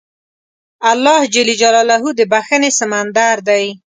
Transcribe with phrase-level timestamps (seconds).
[0.91, 1.21] الله
[2.17, 3.65] د بښنې سمندر دی.